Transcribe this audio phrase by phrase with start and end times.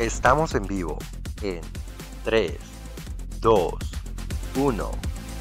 [0.00, 0.96] Estamos en vivo
[1.42, 1.60] en
[2.24, 2.54] 3,
[3.42, 3.74] 2,
[4.56, 4.90] 1.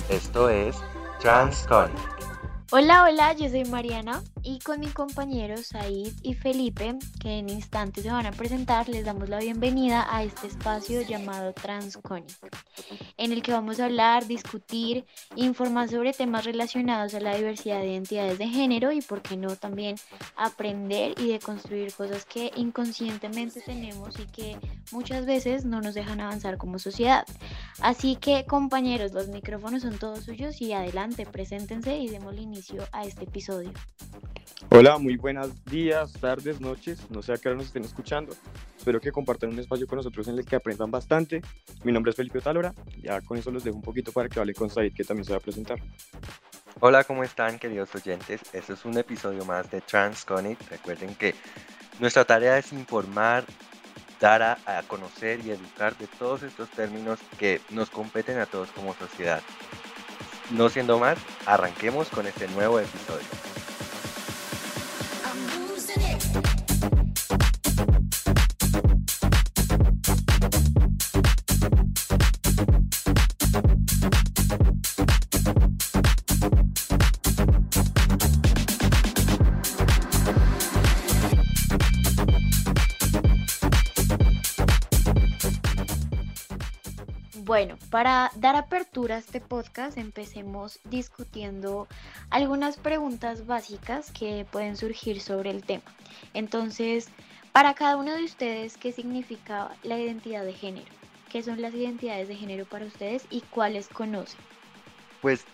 [0.10, 0.76] Esto es
[1.22, 1.90] TransCon.
[2.70, 8.04] Hola, hola, yo soy Mariana y con mis compañeros Said y Felipe, que en instantes
[8.04, 12.36] se van a presentar, les damos la bienvenida a este espacio llamado Transconic,
[13.18, 15.06] en el que vamos a hablar, discutir,
[15.36, 19.56] informar sobre temas relacionados a la diversidad de identidades de género y, por qué no,
[19.56, 19.98] también
[20.36, 24.58] aprender y deconstruir cosas que inconscientemente tenemos y que
[24.92, 27.24] muchas veces no nos dejan avanzar como sociedad.
[27.82, 33.04] Así que, compañeros, los micrófonos son todos suyos y adelante, preséntense y demos inicio a
[33.04, 33.72] este episodio.
[34.72, 38.36] Hola, muy buenos días, tardes, noches, no sé a qué hora nos estén escuchando.
[38.78, 41.42] Espero que compartan un espacio con nosotros en el que aprendan bastante.
[41.84, 44.54] Mi nombre es Felipe Talora, ya con eso los dejo un poquito para que hable
[44.54, 45.80] con Said, que también se va a presentar.
[46.82, 48.42] Hola, ¿cómo están queridos oyentes?
[48.54, 50.60] Este es un episodio más de Transconic.
[50.70, 51.36] Recuerden que
[52.00, 53.44] nuestra tarea es informar,
[54.22, 58.70] dar a, a conocer y educar de todos estos términos que nos competen a todos
[58.70, 59.42] como sociedad.
[60.52, 63.49] No siendo más, arranquemos con este nuevo episodio.
[87.90, 91.88] Para dar apertura a este podcast, empecemos discutiendo
[92.30, 95.84] algunas preguntas básicas que pueden surgir sobre el tema.
[96.34, 97.10] Entonces,
[97.52, 100.92] para cada uno de ustedes, ¿qué significa la identidad de género?
[101.32, 104.40] ¿Qué son las identidades de género para ustedes y cuáles conocen?
[105.22, 105.46] Pues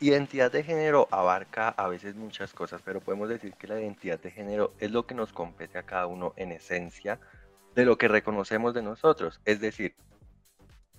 [0.00, 4.30] identidad de género abarca a veces muchas cosas, pero podemos decir que la identidad de
[4.30, 7.18] género es lo que nos compete a cada uno en esencia
[7.74, 9.40] de lo que reconocemos de nosotros.
[9.44, 9.94] Es decir,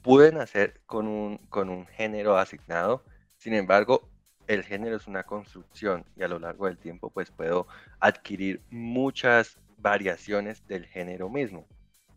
[0.03, 3.03] pude nacer con un, con un género asignado,
[3.38, 4.09] sin embargo,
[4.47, 7.68] el género es una construcción y a lo largo del tiempo pues puedo
[8.02, 11.66] adquirir muchas variaciones del género mismo.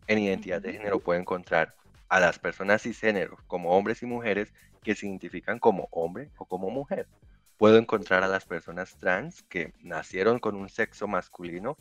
[0.07, 1.73] En identidad de género puedo encontrar
[2.09, 4.53] a las personas cisgéneros como hombres y mujeres
[4.83, 7.07] que se identifican como hombre o como mujer.
[7.57, 11.77] Puedo encontrar a las personas trans que nacieron con un sexo masculino,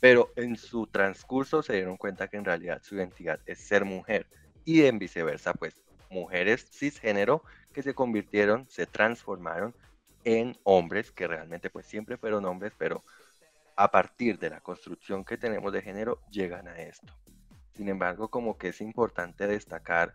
[0.00, 4.26] pero en su transcurso se dieron cuenta que en realidad su identidad es ser mujer
[4.70, 7.42] y en viceversa, pues mujeres cisgénero
[7.72, 9.74] que se convirtieron, se transformaron
[10.22, 13.02] en hombres que realmente pues siempre fueron hombres, pero
[13.74, 17.12] a partir de la construcción que tenemos de género llegan a esto.
[17.74, 20.14] Sin embargo, como que es importante destacar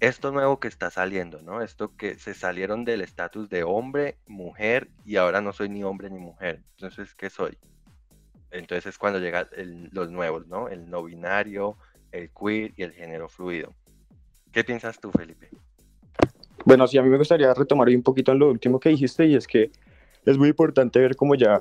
[0.00, 1.62] esto nuevo que está saliendo, ¿no?
[1.62, 6.10] Esto que se salieron del estatus de hombre, mujer y ahora no soy ni hombre
[6.10, 6.60] ni mujer.
[6.72, 7.56] Entonces, ¿qué soy?
[8.50, 9.46] Entonces es cuando llegan
[9.92, 10.68] los nuevos, ¿no?
[10.68, 11.76] El no binario,
[12.14, 13.72] el queer y el género fluido.
[14.52, 15.48] ¿Qué piensas tú, Felipe?
[16.64, 19.34] Bueno, sí, a mí me gustaría retomar un poquito en lo último que dijiste y
[19.34, 19.70] es que
[20.24, 21.60] es muy importante ver cómo ya,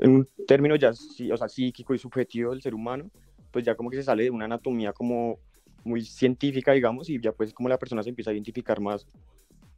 [0.00, 3.10] en un término ya, o sea, psíquico y subjetivo del ser humano,
[3.50, 5.38] pues ya como que se sale de una anatomía como
[5.84, 9.06] muy científica, digamos, y ya pues como la persona se empieza a identificar más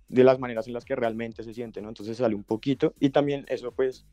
[0.08, 1.88] de las maneras en las que realmente se siente, ¿no?
[1.88, 4.04] Entonces sale un poquito y también eso pues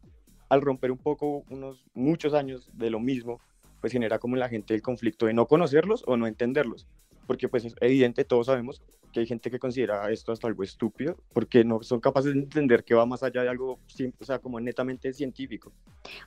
[0.48, 3.40] al romper un poco unos muchos años de lo mismo,
[3.82, 6.88] pues genera como en la gente el conflicto de no conocerlos o no entenderlos.
[7.28, 8.82] Porque pues es evidente, todos sabemos
[9.12, 12.84] que hay gente que considera esto hasta algo estúpido, porque no son capaces de entender
[12.84, 13.80] que va más allá de algo,
[14.20, 15.72] o sea, como netamente científico.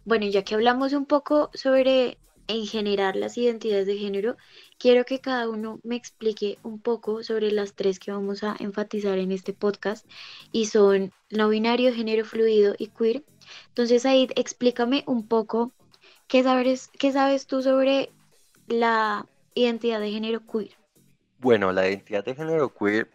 [0.04, 2.18] Bueno, ya que hablamos un poco sobre
[2.48, 4.36] en general las identidades de género,
[4.78, 9.18] quiero que cada uno me explique un poco sobre las tres que vamos a enfatizar
[9.18, 10.06] en este podcast
[10.50, 13.24] y son no binario, género fluido y queer.
[13.68, 15.72] Entonces, Aid, explícame un poco
[16.32, 18.10] ¿Qué sabes, ¿Qué sabes tú sobre
[18.66, 20.70] la identidad de género queer?
[21.40, 23.10] Bueno, la identidad de género queer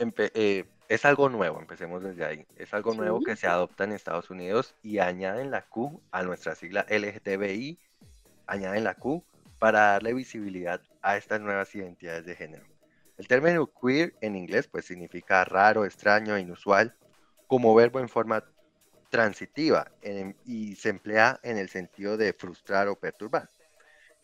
[0.00, 2.46] eh, es algo nuevo, empecemos desde ahí.
[2.56, 6.56] Es algo nuevo que se adopta en Estados Unidos y añaden la Q a nuestra
[6.56, 7.78] sigla LGTBI,
[8.48, 9.22] añaden la Q
[9.60, 12.66] para darle visibilidad a estas nuevas identidades de género.
[13.18, 16.96] El término queer en inglés pues significa raro, extraño, inusual,
[17.46, 18.42] como verbo en forma
[19.08, 19.90] transitiva
[20.44, 23.48] y se emplea en el sentido de frustrar o perturbar.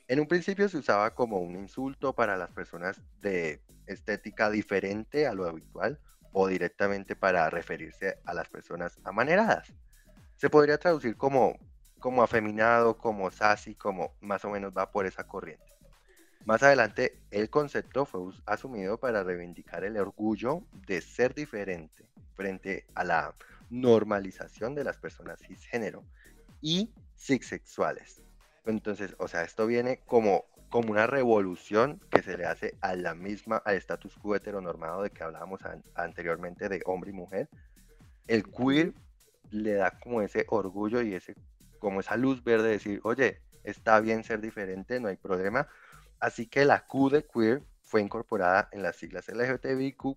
[0.06, 5.32] En un principio se usaba como un insulto para las personas de estética diferente a
[5.32, 5.98] lo habitual
[6.32, 9.72] o directamente para referirse a las personas amaneradas.
[10.36, 11.58] Se podría traducir como,
[12.00, 15.64] como afeminado, como sassy, como más o menos va por esa corriente.
[16.44, 22.04] Más adelante, el concepto fue asumido para reivindicar el orgullo de ser diferente
[22.34, 23.34] frente a la
[23.74, 26.04] normalización de las personas cisgénero
[26.60, 28.22] y cisexuales.
[28.64, 33.14] Entonces, o sea, esto viene como, como una revolución que se le hace a la
[33.14, 35.60] misma, al status quo heteronormado de que hablábamos
[35.94, 37.48] anteriormente de hombre y mujer.
[38.26, 38.94] El queer
[39.50, 41.34] le da como ese orgullo y ese,
[41.78, 45.68] como esa luz verde de decir, oye, está bien ser diferente, no hay problema.
[46.20, 50.16] Así que la Q de queer fue incorporada en las siglas LGTBIQ+,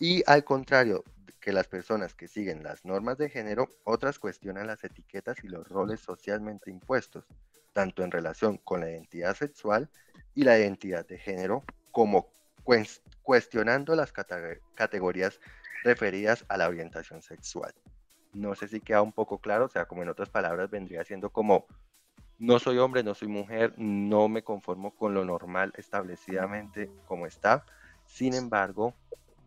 [0.00, 1.04] y al contrario
[1.40, 5.68] que las personas que siguen las normas de género, otras cuestionan las etiquetas y los
[5.68, 7.24] roles socialmente impuestos,
[7.72, 9.88] tanto en relación con la identidad sexual
[10.34, 12.32] y la identidad de género, como
[13.22, 15.40] cuestionando las categorías
[15.82, 17.74] referidas a la orientación sexual.
[18.32, 21.30] No sé si queda un poco claro, o sea, como en otras palabras vendría siendo
[21.30, 21.66] como
[22.38, 27.64] no soy hombre, no soy mujer, no me conformo con lo normal establecidamente como está.
[28.06, 28.94] Sin embargo,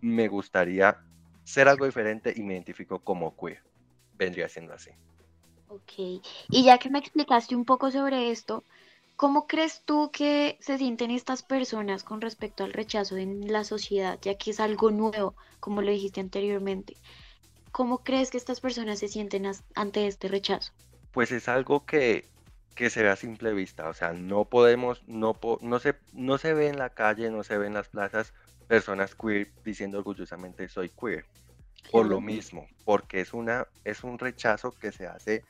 [0.01, 1.01] me gustaría
[1.43, 3.61] ser algo diferente y me identifico como queer.
[4.13, 4.91] Vendría siendo así.
[5.67, 8.63] Ok, y ya que me explicaste un poco sobre esto,
[9.15, 14.19] ¿cómo crees tú que se sienten estas personas con respecto al rechazo en la sociedad,
[14.21, 16.95] ya que es algo nuevo, como lo dijiste anteriormente?
[17.71, 20.71] ¿Cómo crees que estas personas se sienten ante este rechazo?
[21.11, 22.29] Pues es algo que,
[22.75, 26.53] que se ve a simple vista, o sea, no podemos, no, no, se, no se
[26.53, 28.33] ve en la calle, no se ve en las plazas
[28.73, 31.25] personas queer diciendo orgullosamente soy queer.
[31.91, 35.43] Por lo mismo, porque es, una, es un rechazo que se hace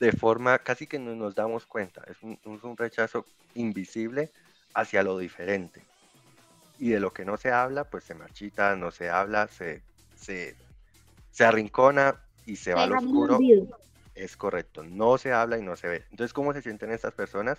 [0.00, 4.30] de forma casi que no nos damos cuenta, es un, es un rechazo invisible
[4.72, 5.84] hacia lo diferente.
[6.78, 9.82] Y de lo que no se habla, pues se marchita, no se habla, se,
[10.16, 10.56] se,
[11.30, 13.38] se arrincona y se va al oscuro.
[14.14, 16.04] Es correcto, no se habla y no se ve.
[16.10, 17.58] Entonces, ¿cómo se sienten estas personas?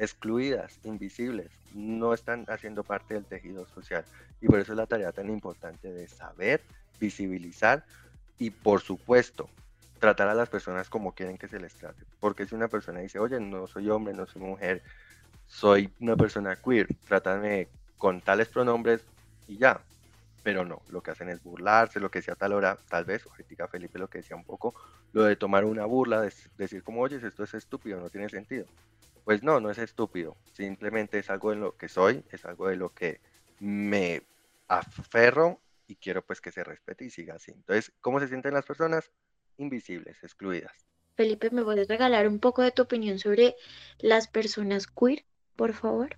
[0.00, 4.02] Excluidas, invisibles, no están haciendo parte del tejido social.
[4.40, 6.62] Y por eso es la tarea tan importante de saber,
[6.98, 7.84] visibilizar
[8.38, 9.48] y por supuesto
[9.98, 12.02] tratar a las personas como quieren que se les trate.
[12.18, 14.82] Porque si una persona dice, oye, no soy hombre, no soy mujer,
[15.46, 17.68] soy una persona queer, trátame
[17.98, 19.04] con tales pronombres
[19.46, 19.82] y ya.
[20.42, 23.68] Pero no, lo que hacen es burlarse, lo que decía tal hora, tal vez, ahorita
[23.68, 24.74] Felipe lo que decía un poco,
[25.12, 28.64] lo de tomar una burla, de decir como, oye, esto es estúpido, no tiene sentido.
[29.24, 32.76] Pues no, no es estúpido, simplemente es algo en lo que soy, es algo de
[32.76, 33.20] lo que
[33.60, 34.22] me
[34.68, 37.52] aferro y quiero pues que se respete y siga así.
[37.52, 39.10] Entonces, ¿cómo se sienten las personas?
[39.58, 40.72] Invisibles, excluidas.
[41.16, 43.56] Felipe, ¿me puedes regalar un poco de tu opinión sobre
[43.98, 45.24] las personas queer,
[45.56, 46.16] por favor?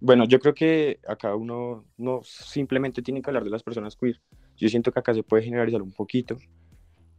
[0.00, 4.20] Bueno, yo creo que acá uno no simplemente tiene que hablar de las personas queer.
[4.56, 6.36] Yo siento que acá se puede generalizar un poquito,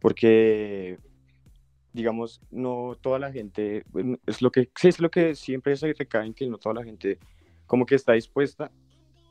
[0.00, 0.98] porque
[1.92, 3.84] digamos, no toda la gente,
[4.26, 6.84] es lo que, sí, es lo que siempre se recae en que no toda la
[6.84, 7.18] gente
[7.66, 8.70] como que está dispuesta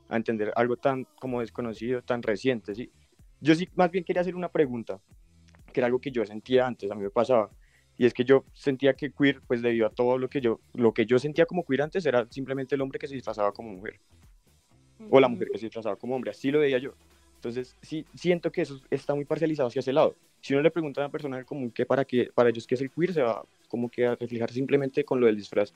[0.10, 2.92] a entender algo tan como desconocido, tan reciente, ¿sí?
[3.42, 5.00] Yo sí, más bien quería hacer una pregunta,
[5.72, 7.50] que era algo que yo sentía antes, a mí me pasaba,
[7.98, 10.94] y es que yo sentía que queer, pues debido a todo lo que yo, lo
[10.94, 14.00] que yo sentía como queer antes, era simplemente el hombre que se disfrazaba como mujer,
[15.10, 16.96] o la mujer que se disfrazaba como hombre, así lo veía yo.
[17.40, 20.14] Entonces, sí, siento que eso está muy parcializado hacia ese lado.
[20.42, 22.82] Si uno le pregunta a una persona común que para, que, para ellos qué es
[22.82, 25.72] el queer, se va como que a reflejar simplemente con lo del disfraz.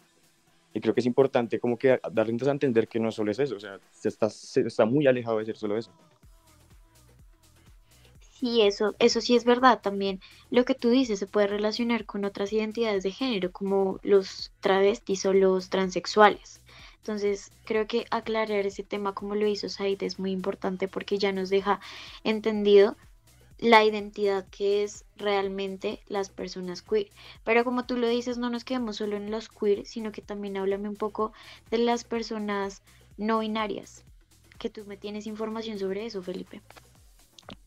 [0.73, 3.55] Y creo que es importante como que darle a entender que no solo es eso,
[3.55, 5.91] o sea, se está, se está muy alejado de ser solo eso.
[8.19, 10.19] Sí, eso, eso sí es verdad también.
[10.49, 15.25] Lo que tú dices se puede relacionar con otras identidades de género, como los travestis
[15.25, 16.59] o los transexuales.
[17.03, 21.33] Entonces, creo que aclarar ese tema como lo hizo Said es muy importante porque ya
[21.33, 21.81] nos deja
[22.23, 22.95] entendido
[23.59, 27.09] la identidad que es realmente las personas queer.
[27.43, 30.55] Pero como tú lo dices, no nos quedamos solo en los queer, sino que también
[30.55, 31.33] háblame un poco
[31.69, 32.83] de las personas
[33.17, 34.05] no binarias,
[34.57, 36.61] que tú me tienes información sobre eso, Felipe.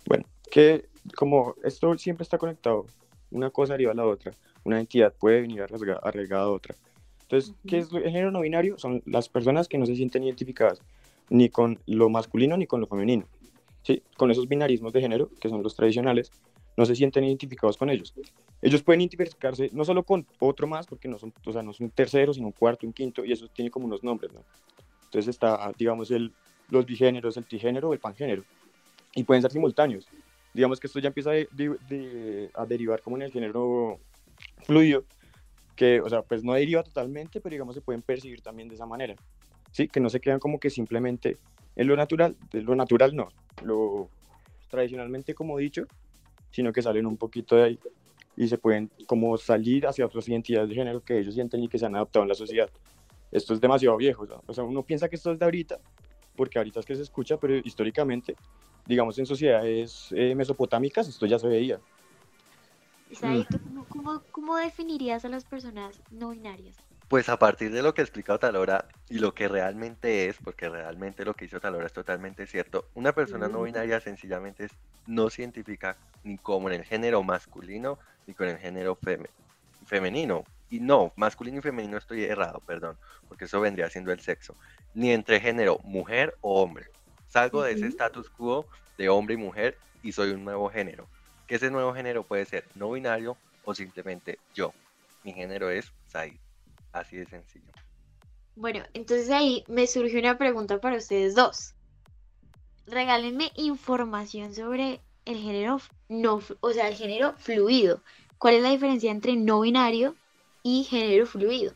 [0.07, 2.87] Bueno, que como esto siempre está conectado,
[3.31, 4.33] una cosa arriba a la otra,
[4.65, 6.75] una entidad puede venir arraigada a otra.
[7.29, 8.79] Entonces, ¿qué es el género no binario?
[8.79, 10.81] Son las personas que no se sienten identificadas
[11.29, 13.27] ni con lo masculino ni con lo femenino.
[13.83, 14.03] ¿sí?
[14.17, 16.31] Con esos binarismos de género, que son los tradicionales,
[16.77, 18.15] no se sienten identificados con ellos.
[18.63, 21.87] Ellos pueden identificarse no solo con otro más, porque no son, o sea, no son
[21.87, 24.41] un tercero, sino un cuarto, un quinto, y eso tiene como unos nombres, ¿no?
[25.05, 26.33] Entonces está, digamos, el,
[26.71, 28.45] los bigéneros, el trigénero o el pangénero.
[29.15, 30.07] Y pueden ser simultáneos.
[30.53, 33.99] Digamos que esto ya empieza a derivar como en el género
[34.65, 35.05] fluido,
[35.77, 38.87] que, o sea, pues no deriva totalmente, pero digamos se pueden percibir también de esa
[38.87, 39.15] manera,
[39.71, 39.87] ¿sí?
[39.89, 41.37] Que no se quedan como que simplemente
[41.77, 43.29] en lo natural, de lo natural no,
[43.63, 44.09] lo
[44.69, 45.87] tradicionalmente como dicho,
[46.51, 47.79] sino que salen un poquito de ahí
[48.37, 51.79] y se pueden como salir hacia otras identidades de género que ellos sienten y que
[51.79, 52.71] se han adaptado en la sociedad.
[53.31, 55.79] Esto es demasiado viejo, o sea, uno piensa que esto es de ahorita,
[56.37, 58.37] porque ahorita es que se escucha, pero históricamente,
[58.87, 61.81] digamos en sociedades eh, mesopotámicas, esto ya se veía.
[63.11, 63.43] Mm.
[63.89, 66.77] ¿cómo, cómo, definirías a las personas no binarias?
[67.09, 71.25] Pues a partir de lo que explica Otalora y lo que realmente es, porque realmente
[71.25, 74.69] lo que hizo Otalora es totalmente cierto, una persona no binaria sencillamente
[75.07, 78.99] no se identifica ni como en el género masculino ni con el género
[79.85, 80.45] femenino.
[80.69, 82.99] Y no, masculino y femenino estoy errado, perdón,
[83.29, 84.57] porque eso vendría siendo el sexo.
[84.95, 86.87] Ni entre género mujer o hombre.
[87.29, 88.67] Salgo de ese status quo
[88.99, 91.07] de hombre y mujer y soy un nuevo género.
[91.47, 94.73] Que ese nuevo género puede ser no binario o simplemente yo.
[95.23, 96.35] Mi género es Said.
[96.93, 97.73] Así de sencillo.
[98.55, 101.75] Bueno, entonces ahí me surge una pregunta para ustedes dos.
[102.87, 108.03] Regálenme información sobre el género no, o sea, el género fluido.
[108.39, 110.15] ¿Cuál es la diferencia entre no binario
[110.63, 111.75] y género fluido?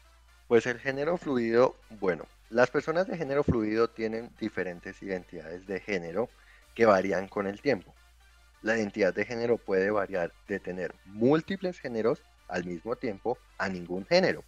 [0.49, 6.29] Pues el género fluido, bueno, las personas de género fluido tienen diferentes identidades de género
[6.75, 7.95] que varían con el tiempo.
[8.62, 14.05] La identidad de género puede variar de tener múltiples géneros al mismo tiempo a ningún
[14.05, 14.45] género.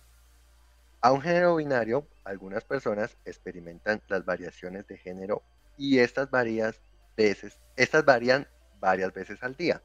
[1.01, 5.43] A un género binario, algunas personas experimentan las variaciones de género
[5.79, 6.75] y estas, varían
[8.79, 9.83] varias veces al día,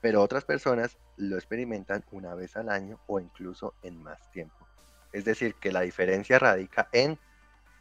[0.00, 4.66] pero otras personas lo experimentan una vez al año o incluso en más tiempo.
[5.12, 7.18] Es decir, que la diferencia radica en,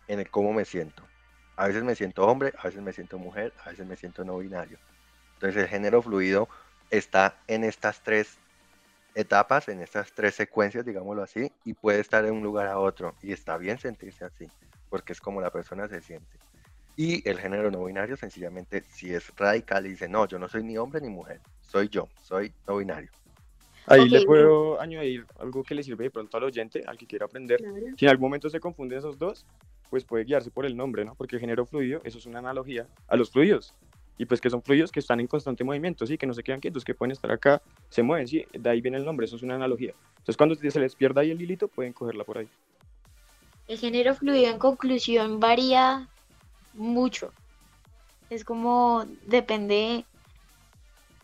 [0.07, 1.03] en el cómo me siento.
[1.57, 4.37] A veces me siento hombre, a veces me siento mujer, a veces me siento no
[4.37, 4.79] binario.
[5.41, 6.47] Entonces el género fluido
[6.91, 8.37] está en estas tres
[9.15, 13.15] etapas, en estas tres secuencias, digámoslo así, y puede estar de un lugar a otro.
[13.23, 14.47] Y está bien sentirse así,
[14.87, 16.37] porque es como la persona se siente.
[16.95, 20.63] Y el género no binario, sencillamente, si es radical y dice, no, yo no soy
[20.63, 23.09] ni hombre ni mujer, soy yo, soy no binario.
[23.87, 27.25] Ahí le puedo añadir algo que le sirve de pronto al oyente, al que quiera
[27.25, 27.63] aprender.
[27.97, 29.47] Si en algún momento se confunden esos dos,
[29.89, 31.15] pues puede guiarse por el nombre, ¿no?
[31.15, 33.73] Porque el género fluido, eso es una analogía a los fluidos
[34.21, 36.15] y pues que son fluidos que están en constante movimiento, ¿sí?
[36.15, 37.59] Que no se quedan quietos, que pueden estar acá,
[37.89, 38.45] se mueven, ¿sí?
[38.53, 39.95] De ahí viene el nombre, eso es una analogía.
[40.11, 42.47] Entonces cuando se les pierda ahí el hilito, pueden cogerla por ahí.
[43.67, 46.07] El género fluido en conclusión varía
[46.75, 47.33] mucho.
[48.29, 50.05] Es como depende,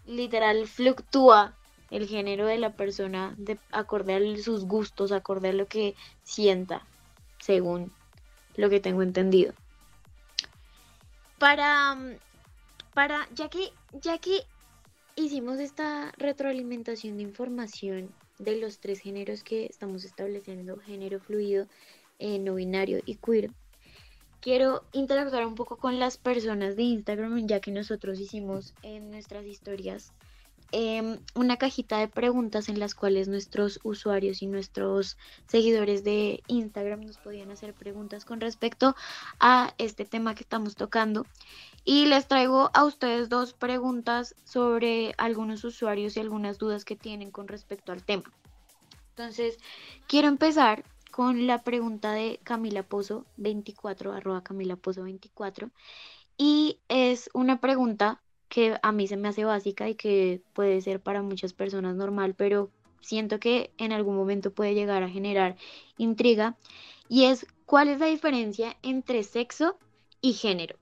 [0.07, 1.53] literal, fluctúa
[1.91, 6.81] el género de la persona de, acorde a sus gustos, acorde a lo que sienta,
[7.37, 7.91] según
[8.55, 9.53] lo que tengo entendido.
[11.37, 11.95] Para
[12.97, 14.39] para, ya que, ya que
[15.15, 21.67] hicimos esta retroalimentación de información de los tres géneros que estamos estableciendo, género fluido,
[22.17, 23.51] eh, no binario y queer,
[24.41, 29.45] quiero interactuar un poco con las personas de Instagram, ya que nosotros hicimos en nuestras
[29.45, 30.11] historias
[30.73, 37.01] Em, una cajita de preguntas en las cuales nuestros usuarios y nuestros seguidores de Instagram
[37.05, 38.93] nos podían hacer preguntas con respecto
[39.39, 41.25] a este tema que estamos tocando.
[41.89, 47.31] Y les traigo a ustedes dos preguntas sobre algunos usuarios y algunas dudas que tienen
[47.31, 48.25] con respecto al tema.
[49.11, 49.57] Entonces,
[50.05, 55.69] quiero empezar con la pregunta de Camila Pozo 24, arroba Camila Pozo 24.
[56.37, 60.99] Y es una pregunta que a mí se me hace básica y que puede ser
[60.99, 65.55] para muchas personas normal, pero siento que en algún momento puede llegar a generar
[65.97, 66.57] intriga,
[67.07, 69.77] y es cuál es la diferencia entre sexo
[70.19, 70.75] y género.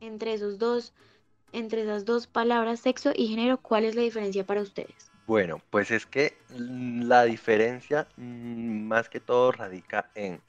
[0.00, 0.92] Entre esos dos,
[1.52, 5.10] entre esas dos palabras, sexo y género, ¿cuál es la diferencia para ustedes?
[5.26, 10.40] Bueno, pues es que la diferencia mm, más que todo radica en,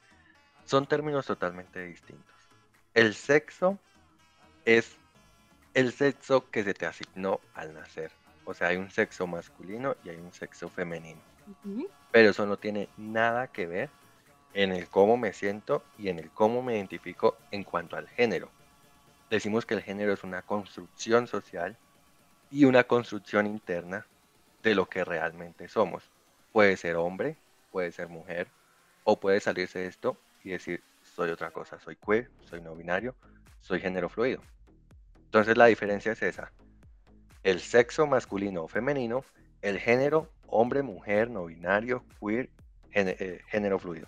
[0.65, 2.33] son términos totalmente distintos.
[2.93, 3.77] El sexo
[4.65, 4.95] es
[5.73, 8.11] el sexo que se te asignó al nacer.
[8.45, 11.21] O sea, hay un sexo masculino y hay un sexo femenino.
[12.11, 13.89] Pero eso no tiene nada que ver
[14.53, 18.49] en el cómo me siento y en el cómo me identifico en cuanto al género.
[19.31, 21.77] Decimos que el género es una construcción social
[22.51, 24.05] y una construcción interna
[24.61, 26.03] de lo que realmente somos.
[26.51, 27.37] Puede ser hombre,
[27.71, 28.49] puede ser mujer,
[29.05, 30.83] o puede salirse de esto y decir,
[31.15, 33.15] soy otra cosa, soy queer, soy no binario,
[33.61, 34.41] soy género fluido.
[35.15, 36.51] Entonces la diferencia es esa.
[37.41, 39.23] El sexo masculino o femenino,
[39.61, 42.49] el género hombre, mujer, no binario, queer,
[42.91, 44.07] eh, género, fluido.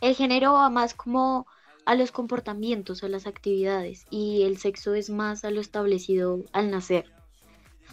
[0.00, 1.48] El género va más como
[1.90, 6.70] a los comportamientos, a las actividades, y el sexo es más a lo establecido al
[6.70, 7.12] nacer.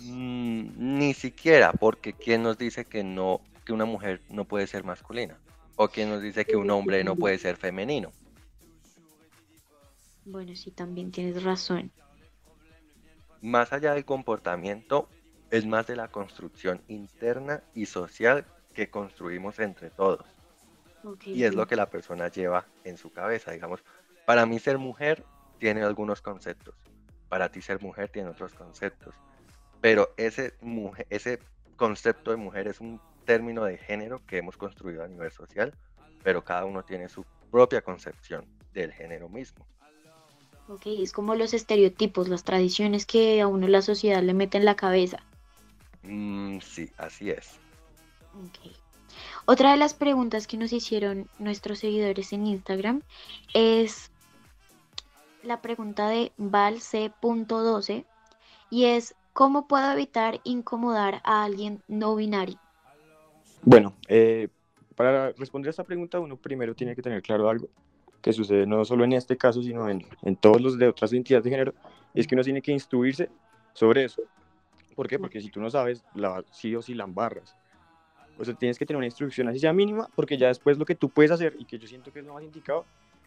[0.01, 4.83] Mm, ni siquiera, porque ¿quién nos dice que no, que una mujer no puede ser
[4.83, 5.39] masculina?
[5.75, 8.11] ¿O quién nos dice que un hombre no puede ser femenino?
[10.25, 11.91] Bueno, sí, también tienes razón
[13.41, 15.09] más allá del comportamiento,
[15.51, 20.25] es más de la construcción interna y social que construimos entre todos.
[21.25, 23.51] Y es lo que la persona lleva en su cabeza.
[23.51, 23.83] Digamos,
[24.25, 25.23] para mí ser mujer
[25.59, 26.75] tiene algunos conceptos,
[27.29, 29.15] para ti ser mujer tiene otros conceptos,
[29.81, 30.53] pero ese,
[31.09, 31.39] ese
[31.75, 35.73] concepto de mujer es un término de género que hemos construido a nivel social,
[36.23, 39.65] pero cada uno tiene su propia concepción del género mismo.
[40.69, 44.65] Ok, es como los estereotipos, las tradiciones que a uno la sociedad le mete en
[44.65, 45.23] la cabeza.
[46.03, 47.53] Mm, sí, así es.
[48.33, 48.86] Ok.
[49.45, 53.01] Otra de las preguntas que nos hicieron nuestros seguidores en Instagram
[53.53, 54.11] es
[55.43, 58.05] la pregunta de valc.12
[58.69, 62.59] y es ¿cómo puedo evitar incomodar a alguien no binario?
[63.63, 64.49] Bueno, eh,
[64.95, 67.67] para responder a esta pregunta uno primero tiene que tener claro algo
[68.21, 70.03] que sucede no solo en este caso, sino en,
[70.35, 71.73] todos los de otras entidades de género,
[72.13, 73.29] es que uno tiene que instruirse
[73.73, 74.21] sobre eso.
[74.95, 75.19] ¿Por qué?
[75.19, 77.55] Porque si tú no sabes, la, sí o sí la embarras.
[78.39, 80.95] O sea, tienes que tener una instrucción así sea mínima, porque ya después lo que
[80.95, 82.85] tú puedes hacer, y que yo siento que es lo más indicado,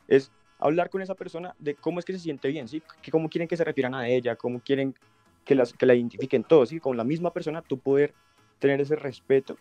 [0.09, 2.83] es hablar con esa persona de cómo es que se siente bien, ¿sí?
[3.03, 4.95] Que cómo quieren que se refieran a ella, cómo quieren
[5.45, 6.81] que, las, que la identifiquen todos, ¿sí?
[6.81, 8.15] Con la misma persona tú poder
[8.59, 9.57] tener ese respeto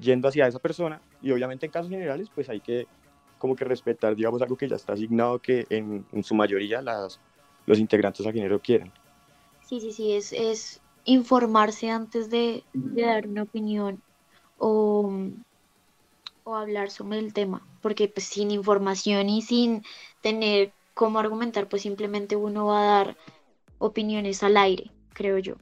[0.00, 2.86] yendo hacia esa persona, y obviamente en casos generales, pues hay que
[3.38, 7.18] como que respetar, digamos, algo que ya está asignado que en, en su mayoría las,
[7.66, 8.92] los integrantes a género quieren.
[9.66, 14.00] Sí, sí, sí, es, es informarse antes de, de dar una opinión
[14.64, 15.10] o,
[16.44, 19.82] o, hablar sobre el tema, porque pues sin información y sin
[20.20, 23.16] tener cómo argumentar, pues simplemente uno va a dar
[23.78, 25.56] opiniones al aire, creo yo.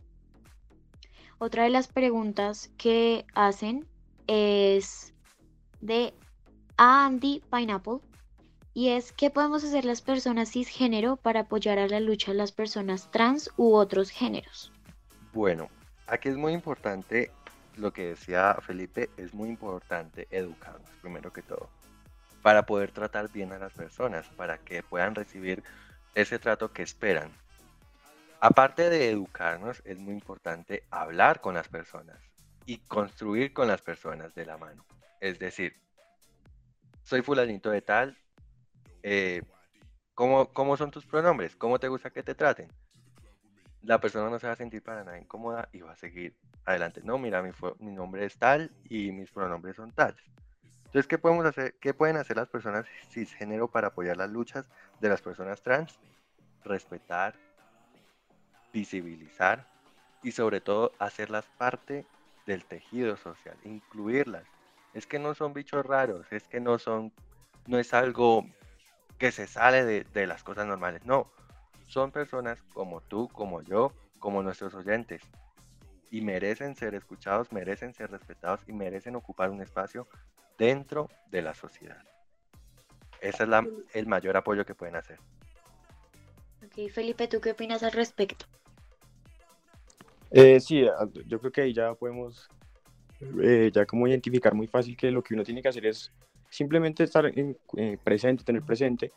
[1.38, 3.86] Otra de las preguntas que hacen
[4.26, 5.14] es
[5.80, 6.12] de
[6.76, 8.00] Andy Pineapple
[8.74, 12.52] y es ¿qué podemos hacer las personas cisgénero para apoyar a la lucha de las
[12.52, 14.70] personas trans u otros géneros?
[15.32, 15.70] Bueno,
[16.06, 17.30] aquí es muy importante
[17.80, 21.68] lo que decía Felipe, es muy importante educarnos primero que todo
[22.42, 25.62] para poder tratar bien a las personas, para que puedan recibir
[26.14, 27.30] ese trato que esperan.
[28.40, 32.18] Aparte de educarnos, es muy importante hablar con las personas
[32.64, 34.86] y construir con las personas de la mano.
[35.20, 35.76] Es decir,
[37.02, 38.16] soy fulanito de tal,
[39.02, 39.42] eh,
[40.14, 41.56] ¿cómo, ¿cómo son tus pronombres?
[41.56, 42.68] ¿Cómo te gusta que te traten?
[43.82, 47.00] La persona no se va a sentir para nada incómoda y va a seguir adelante.
[47.04, 50.22] No, mira, mi, mi nombre es tal y mis pronombres son tales.
[50.86, 51.74] Entonces, ¿qué podemos hacer?
[51.80, 54.66] ¿Qué pueden hacer las personas cisgénero para apoyar las luchas
[55.00, 55.98] de las personas trans?
[56.64, 57.34] Respetar,
[58.72, 59.66] visibilizar
[60.22, 62.06] y sobre todo hacerlas parte
[62.46, 64.44] del tejido social, incluirlas
[64.92, 67.12] es que no son bichos raros, es que no son,
[67.66, 68.44] no es algo
[69.18, 71.30] que se sale de, las cosas normales, no,
[71.90, 75.22] son personas como tú, como yo, como nuestros oyentes,
[76.10, 80.06] y merecen ser escuchados, merecen ser respetados y merecen ocupar un espacio
[80.56, 82.02] dentro de la sociedad.
[83.20, 83.50] Ese es
[83.92, 85.18] el mayor apoyo que pueden hacer.
[86.64, 88.46] Ok, Felipe, ¿tú qué opinas al respecto?
[90.30, 90.86] Eh, sí,
[91.26, 92.48] yo creo que ahí ya podemos
[93.42, 96.12] eh, ya como identificar muy fácil que lo que uno tiene que hacer es
[96.50, 99.12] simplemente estar en, eh, presente, tener presente,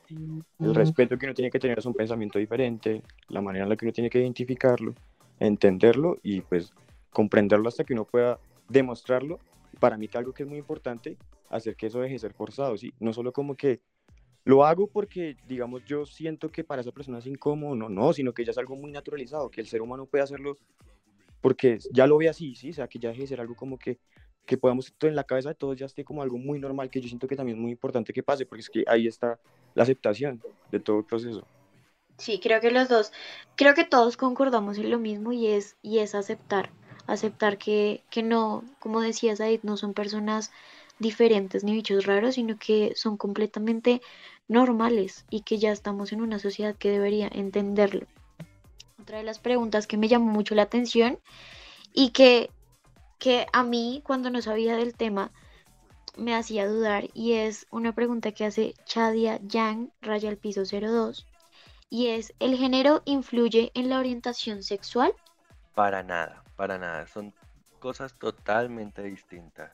[0.60, 3.76] el respeto que uno tiene que tener es un pensamiento diferente, la manera en la
[3.76, 4.94] que uno tiene que identificarlo,
[5.40, 6.72] entenderlo y pues
[7.10, 9.40] comprenderlo hasta que uno pueda demostrarlo.
[9.80, 11.18] Para mí que algo que es muy importante,
[11.50, 12.94] hacer que eso deje de ser forzado, ¿sí?
[13.00, 13.82] No solo como que
[14.46, 18.34] lo hago porque, digamos, yo siento que para esa persona es incómodo, no, no, sino
[18.34, 20.56] que ya es algo muy naturalizado, que el ser humano puede hacerlo
[21.42, 22.70] porque ya lo ve así, ¿sí?
[22.70, 24.00] O sea, que ya deje de ser algo como que,
[24.46, 27.08] que podamos, en la cabeza de todos ya esté como algo muy normal, que yo
[27.08, 29.40] siento que también es muy importante que pase, porque es que ahí está
[29.74, 31.46] la aceptación de todo el proceso.
[32.18, 33.12] Sí, creo que los dos,
[33.56, 36.70] creo que todos concordamos en lo mismo y es, y es aceptar,
[37.08, 40.52] aceptar que, que no, como decías ahí, no son personas
[41.00, 44.02] diferentes ni bichos raros, sino que son completamente
[44.48, 48.06] normales y que ya estamos en una sociedad que debería entenderlo.
[49.02, 51.20] Otra de las preguntas que me llamó mucho la atención
[51.94, 52.50] y que,
[53.24, 55.32] que a mí cuando no sabía del tema
[56.18, 61.26] me hacía dudar y es una pregunta que hace Chadia Yang, raya al piso 02,
[61.90, 65.14] y es, ¿el género influye en la orientación sexual?
[65.74, 67.34] Para nada, para nada, son
[67.80, 69.72] cosas totalmente distintas.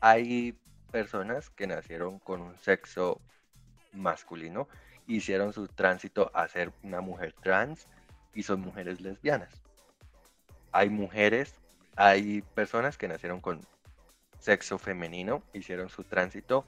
[0.00, 0.56] Hay
[0.92, 3.20] personas que nacieron con un sexo
[3.92, 4.68] masculino,
[5.08, 7.88] hicieron su tránsito a ser una mujer trans
[8.32, 9.60] y son mujeres lesbianas.
[10.70, 11.52] Hay mujeres,
[11.98, 13.60] hay personas que nacieron con
[14.38, 16.64] sexo femenino, hicieron su tránsito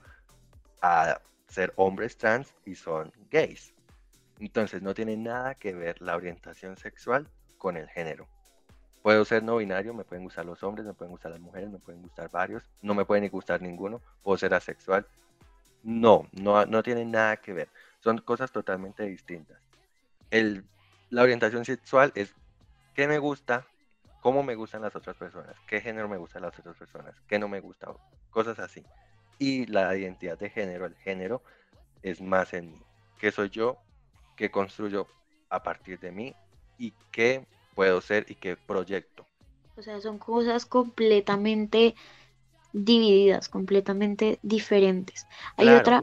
[0.83, 3.73] a ser hombres trans y son gays.
[4.41, 8.27] Entonces no tiene nada que ver la orientación sexual con el género.
[9.03, 11.79] Puedo ser no binario, me pueden gustar los hombres, me pueden gustar las mujeres, me
[11.79, 15.07] pueden gustar varios, no me pueden gustar ninguno, puedo ser asexual.
[15.85, 17.69] No, no, no tiene nada que ver.
[18.01, 19.61] Son cosas totalmente distintas.
[21.09, 22.35] La orientación sexual es
[22.95, 23.65] qué me gusta,
[24.21, 27.49] cómo me gustan las otras personas, qué género me gustan las otras personas, qué no
[27.49, 27.93] me gusta,
[28.31, 28.85] cosas así.
[29.39, 31.43] Y la identidad de género, el género,
[32.03, 32.83] es más en mí.
[33.19, 33.79] ¿Qué soy yo?
[34.37, 35.07] ¿Qué construyo
[35.49, 36.35] a partir de mí?
[36.79, 39.27] ¿Y qué puedo ser y qué proyecto?
[39.77, 41.95] O sea, son cosas completamente
[42.73, 45.27] divididas, completamente diferentes.
[45.57, 46.03] Hay otra...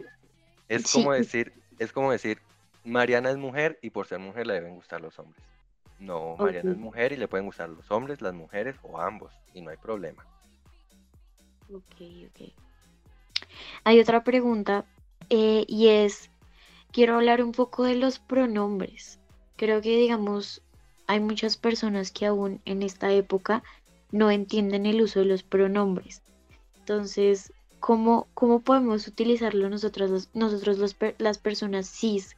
[0.67, 2.41] Es como decir, es como decir,
[2.84, 5.43] Mariana es mujer y por ser mujer le deben gustar los hombres.
[5.99, 9.62] No, Mariana es mujer y le pueden gustar los hombres, las mujeres o ambos y
[9.62, 10.25] no hay problema.
[11.73, 12.53] Ok, ok.
[13.83, 14.86] Hay otra pregunta
[15.29, 16.29] eh, y es,
[16.91, 19.19] quiero hablar un poco de los pronombres.
[19.55, 20.62] Creo que, digamos,
[21.07, 23.63] hay muchas personas que aún en esta época
[24.12, 26.21] no entienden el uso de los pronombres.
[26.79, 32.37] Entonces, ¿cómo, cómo podemos utilizarlo nosotros, nosotros las personas cis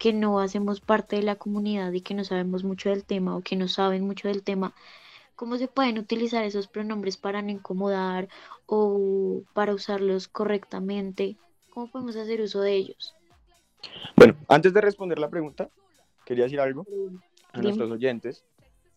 [0.00, 3.42] que no hacemos parte de la comunidad y que no sabemos mucho del tema o
[3.42, 4.74] que no saben mucho del tema?
[5.36, 8.28] ¿Cómo se pueden utilizar esos pronombres para no incomodar
[8.64, 11.36] o para usarlos correctamente?
[11.68, 13.14] ¿Cómo podemos hacer uso de ellos?
[14.16, 15.68] Bueno, antes de responder la pregunta,
[16.24, 16.86] quería decir algo
[17.52, 18.42] a nuestros oyentes.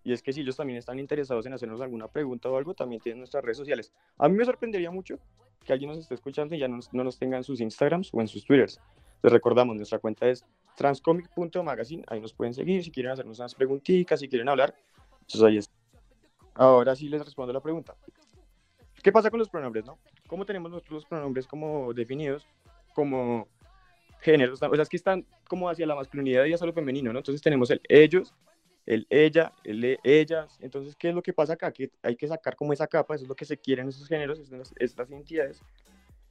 [0.05, 3.01] Y es que si ellos también están interesados en hacernos alguna pregunta o algo, también
[3.01, 3.91] tienen nuestras redes sociales.
[4.17, 5.19] A mí me sorprendería mucho
[5.65, 8.21] que alguien nos esté escuchando y ya no, no nos tenga en sus Instagrams o
[8.21, 8.79] en sus Twitters.
[9.21, 12.03] Les recordamos, nuestra cuenta es transcomic.magazine.
[12.07, 14.75] Ahí nos pueden seguir si quieren hacernos unas preguntitas, si quieren hablar.
[15.21, 15.71] Entonces ahí es.
[16.55, 17.95] Ahora sí les respondo la pregunta.
[19.01, 19.99] ¿Qué pasa con los pronombres, no?
[20.27, 22.47] ¿Cómo tenemos nosotros los pronombres como definidos
[22.93, 23.47] como
[24.21, 24.61] géneros?
[24.61, 27.19] O sea, es que están como hacia la masculinidad y hacia lo femenino, ¿no?
[27.19, 28.33] Entonces tenemos el ellos,
[28.85, 30.57] el ella, el e, ellas.
[30.61, 31.71] Entonces, ¿qué es lo que pasa acá?
[31.71, 34.07] Que hay que sacar como esa capa, eso es lo que se quiere en esos
[34.07, 34.39] géneros,
[34.77, 35.61] estas identidades,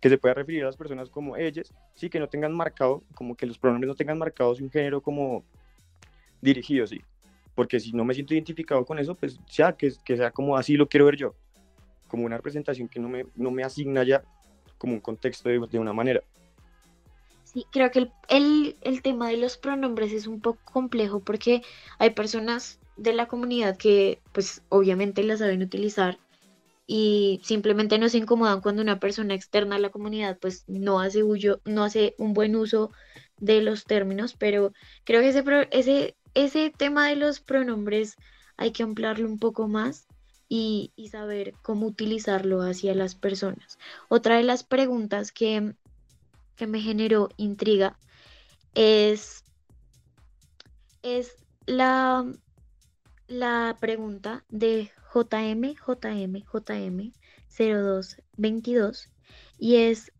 [0.02, 3.36] que se pueda referir a las personas como ellas, sí, que no tengan marcado, como
[3.36, 5.44] que los pronombres no tengan marcados un género como
[6.40, 7.00] dirigido, sí.
[7.54, 10.76] Porque si no me siento identificado con eso, pues ya, que, que sea como así
[10.76, 11.34] lo quiero ver yo
[12.12, 14.22] como una representación que no me, no me asigna ya
[14.76, 16.22] como un contexto de, de una manera.
[17.44, 21.62] Sí, creo que el, el, el, tema de los pronombres es un poco complejo porque
[21.98, 26.18] hay personas de la comunidad que pues obviamente la saben utilizar
[26.86, 31.22] y simplemente no se incomodan cuando una persona externa a la comunidad pues no hace,
[31.64, 32.90] no hace un buen uso
[33.38, 34.72] de los términos, pero
[35.04, 38.16] creo que ese, ese, ese tema de los pronombres
[38.56, 40.06] hay que ampliarlo un poco más
[40.48, 43.78] y, saber cómo utilizarlo hacia las personas.
[44.08, 45.74] Otra de las preguntas que,
[46.68, 47.98] me generó intriga
[48.74, 49.44] es,
[51.02, 51.34] es
[51.66, 52.24] la,
[53.26, 57.12] la pregunta de JM, JM, JM
[57.50, 59.10] 0222
[59.58, 60.12] y es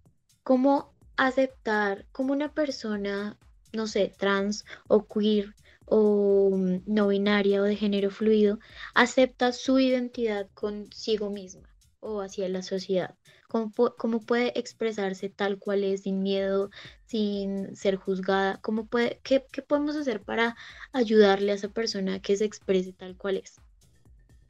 [0.43, 3.39] cómo aceptar como una persona,
[3.73, 5.55] no sé, trans o queer
[5.87, 8.59] o mm, no binaria o de género fluido
[8.95, 11.69] acepta su identidad consigo misma
[12.01, 13.15] o hacia la sociedad.
[13.49, 16.71] ¿Cómo, puede expresarse tal cual es, sin miedo,
[17.05, 18.59] sin ser juzgada?
[18.63, 20.57] ¿Cómo puede, qué, qué podemos hacer para
[20.93, 23.61] ayudarle a esa persona que se exprese tal cual es?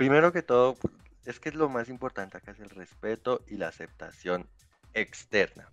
[0.03, 0.77] Primero que todo,
[1.27, 4.49] es que es lo más importante acá es el respeto y la aceptación
[4.95, 5.71] externa.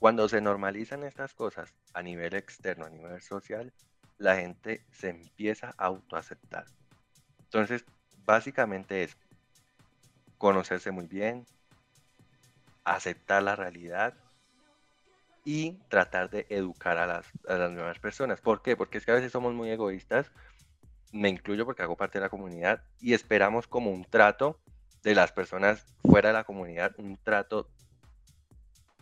[0.00, 3.72] Cuando se normalizan estas cosas a nivel externo, a nivel social,
[4.18, 6.64] la gente se empieza a autoaceptar.
[7.44, 7.84] Entonces,
[8.24, 9.16] básicamente es
[10.38, 11.46] conocerse muy bien,
[12.82, 14.14] aceptar la realidad
[15.44, 18.40] y tratar de educar a las, nuevas personas.
[18.40, 18.76] ¿Por qué?
[18.76, 20.32] Porque es que a veces somos muy egoístas,
[21.12, 24.58] me incluyo porque hago parte de la comunidad y esperamos como un trato
[25.02, 27.68] de las personas fuera de la comunidad, un trato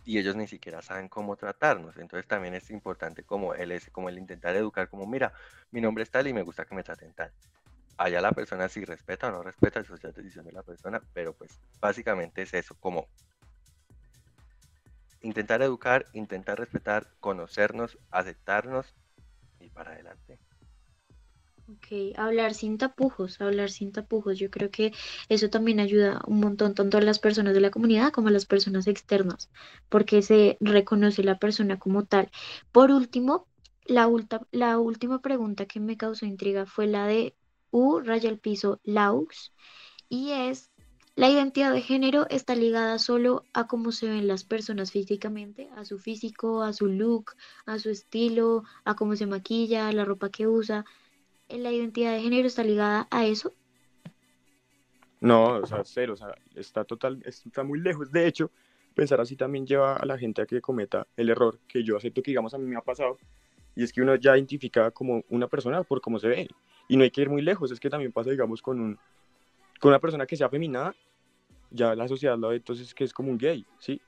[0.05, 1.97] y ellos ni siquiera saben cómo tratarnos.
[1.97, 5.33] Entonces también es importante como el, como el intentar educar, como mira,
[5.71, 7.31] mi nombre es tal y me gusta que me traten tal.
[7.97, 11.01] Allá la persona si respeta o no respeta, eso ya es decisión de la persona,
[11.13, 13.07] pero pues básicamente es eso, como
[15.21, 18.93] intentar educar, intentar respetar, conocernos, aceptarnos
[19.59, 20.37] y para adelante.
[21.67, 24.37] Ok, hablar sin tapujos, hablar sin tapujos.
[24.37, 24.93] Yo creo que
[25.29, 28.45] eso también ayuda un montón, tanto a las personas de la comunidad como a las
[28.45, 29.49] personas externas,
[29.89, 32.29] porque se reconoce la persona como tal.
[32.71, 33.47] Por último,
[33.85, 34.07] la,
[34.51, 37.35] la última pregunta que me causó intriga fue la de
[37.71, 39.51] U, raya al piso, Laux,
[40.09, 40.71] y es,
[41.15, 45.83] ¿la identidad de género está ligada solo a cómo se ven las personas físicamente, a
[45.85, 47.31] su físico, a su look,
[47.65, 50.85] a su estilo, a cómo se maquilla, la ropa que usa?
[51.49, 53.53] La identidad de género está ligada a eso?
[55.21, 58.11] No, o sea, cero, o sea, está total, está muy lejos.
[58.11, 58.51] De hecho,
[58.93, 62.21] pensar así también lleva a la gente a que cometa el error que yo acepto
[62.21, 63.17] que, digamos, a mí me ha pasado,
[63.75, 66.47] y es que uno ya identifica como una persona por cómo se ve,
[66.87, 68.99] y no hay que ir muy lejos, es que también pasa, digamos, con un,
[69.79, 70.95] con una persona que sea feminada,
[71.71, 74.01] ya la sociedad lo ve entonces que es como un gay, ¿sí?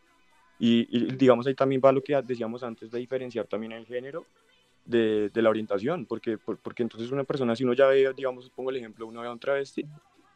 [0.60, 4.26] Y, y, digamos ahí también va lo que decíamos antes de diferenciar también el género
[4.88, 8.70] de, de la orientación, porque, porque entonces una persona, si uno ya ve, digamos, pongo
[8.70, 9.86] el ejemplo, uno ve a un travesti,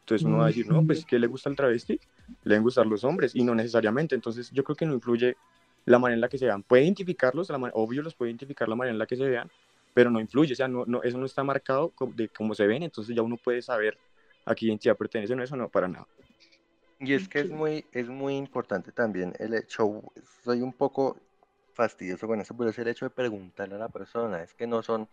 [0.00, 1.98] entonces uno va a decir, no, pues que le gusta el travesti,
[2.44, 5.36] le deben gustar los hombres, y no necesariamente, entonces yo creo que no influye
[5.86, 8.76] la manera en la que se vean, puede identificarlos, la obvio los puede identificar la
[8.76, 9.50] manera en la que se vean,
[9.94, 12.82] pero no influye, o sea, no, no, eso no está marcado de cómo se ven,
[12.82, 13.96] entonces ya uno puede saber
[14.44, 16.06] a qué identidad pertenece, no, eso no, para nada.
[17.00, 20.02] Y es que es muy, es muy importante también el hecho,
[20.44, 21.16] soy un poco
[21.72, 24.82] fastidioso con eso, pero es el hecho de preguntarle a la persona, es que no
[24.82, 25.08] son,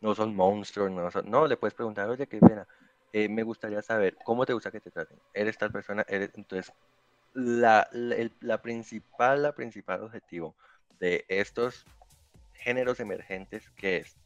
[0.00, 2.66] no son monstruos, no, no le puedes preguntar, oye, qué pena,
[3.12, 6.72] eh, me gustaría saber cómo te gusta que te traten, eres tal persona, eres, entonces,
[7.34, 10.54] la, la, principal, la principal objetivo
[10.98, 11.86] de estos
[12.52, 14.16] géneros emergentes, que es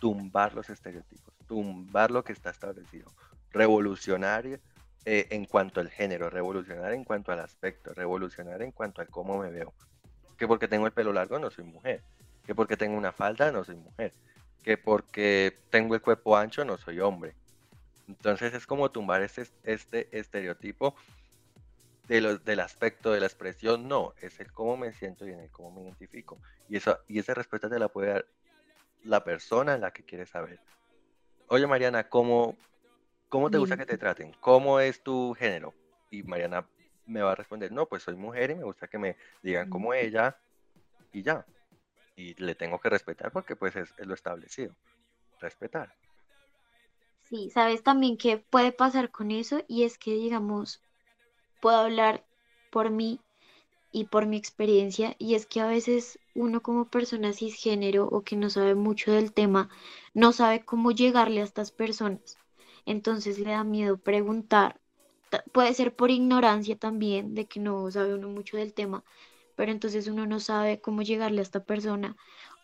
[0.00, 3.10] tumbar los estereotipos, tumbar lo que está establecido,
[3.50, 4.60] revolucionar eh,
[5.04, 9.50] en cuanto al género, revolucionar en cuanto al aspecto, revolucionar en cuanto a cómo me
[9.50, 9.74] veo.
[10.36, 12.02] Que porque tengo el pelo largo no soy mujer,
[12.46, 14.12] que porque tengo una falda no soy mujer,
[14.62, 17.34] que porque tengo el cuerpo ancho no soy hombre.
[18.08, 20.94] Entonces es como tumbar este, este estereotipo
[22.08, 25.40] de lo, del aspecto, de la expresión, no, es el cómo me siento y en
[25.40, 26.38] el cómo me identifico.
[26.68, 28.26] Y, eso, y esa respuesta te la puede dar
[29.04, 30.60] la persona en la que quieres saber.
[31.48, 32.56] Oye Mariana, ¿cómo,
[33.34, 34.32] ¿Cómo te gusta que te traten?
[34.38, 35.74] ¿Cómo es tu género?
[36.08, 36.64] Y Mariana
[37.06, 39.94] me va a responder, no, pues soy mujer y me gusta que me digan como
[39.94, 40.36] ella
[41.12, 41.46] y ya.
[42.16, 44.74] Y le tengo que respetar porque pues es, lo establecido.
[45.40, 45.94] Respetar.
[47.22, 50.82] Sí, sabes también qué puede pasar con eso y es que, digamos,
[51.60, 52.24] puedo hablar
[52.70, 53.20] por mí
[53.90, 58.36] y por mi experiencia y es que a veces uno como persona cisgénero o que
[58.36, 59.68] no sabe mucho del tema
[60.14, 62.36] no sabe cómo llegarle a estas personas
[62.86, 64.80] entonces le da miedo preguntar.
[65.52, 69.04] Puede ser por ignorancia también, de que no sabe uno mucho del tema,
[69.56, 72.16] pero entonces uno no sabe cómo llegarle a esta persona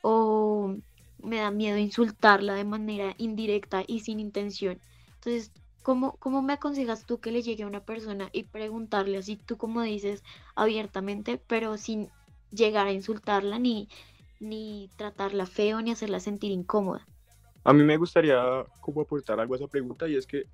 [0.03, 0.77] o
[1.23, 4.81] me da miedo insultarla de manera indirecta y sin intención.
[5.15, 5.53] Entonces,
[5.83, 9.57] ¿cómo, ¿cómo me aconsejas tú que le llegue a una persona y preguntarle así, tú
[9.57, 10.23] como dices,
[10.55, 12.09] abiertamente, pero sin
[12.51, 13.89] llegar a insultarla ni,
[14.41, 17.07] ni tratarla feo ni hacerla sentir incómoda?
[17.65, 20.45] A mí me gustaría como aportar algo a esa pregunta y es que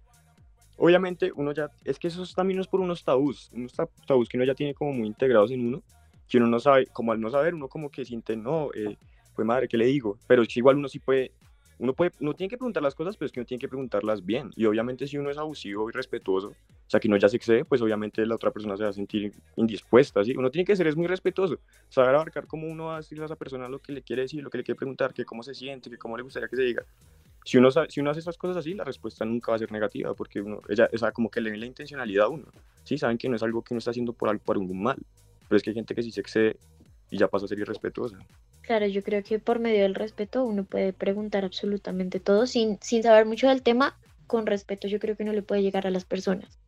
[0.77, 3.73] obviamente uno ya, es que esos también es por unos tabús, unos
[4.07, 5.83] tabús que uno ya tiene como muy integrados en uno,
[6.29, 8.97] que uno no sabe, como al no saber, uno como que siente, no, eh,
[9.35, 10.19] pues madre, ¿qué le digo?
[10.27, 11.33] Pero es que igual uno sí puede
[11.79, 14.25] uno puede, no tiene que preguntar las cosas, pero es que uno tiene que preguntarlas
[14.25, 14.51] bien.
[14.57, 17.65] Y obviamente si uno es abusivo y respetuoso, o sea, que no ya se excede,
[17.65, 20.35] pues obviamente la otra persona se va a sentir indispuesta, ¿sí?
[20.37, 21.59] Uno tiene que ser es muy respetuoso,
[21.89, 24.43] saber abarcar cómo uno va a decirle a esa persona lo que le quiere decir,
[24.43, 26.63] lo que le quiere preguntar, que cómo se siente, que cómo le gustaría que se
[26.63, 26.85] diga.
[27.47, 30.13] Si uno, si uno hace esas cosas así, la respuesta nunca va a ser negativa,
[30.15, 32.47] porque uno, ella, o sea, como que le ven la intencionalidad a uno,
[32.83, 32.99] ¿sí?
[32.99, 34.99] Saben que no es algo que uno está haciendo por, por algún mal,
[35.49, 36.57] pero es que hay gente que sí se excede
[37.09, 38.19] y ya pasa a ser irrespetuosa.
[38.63, 43.05] Claro, yo creo que por medio del respeto uno puede preguntar absolutamente todo sin, sin
[43.05, 43.97] saber mucho del tema.
[44.27, 46.59] Con respeto yo creo que no le puede llegar a las personas.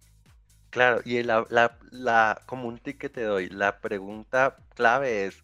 [0.71, 5.43] Claro, y la, la, la, como un tic que te doy, la pregunta clave es,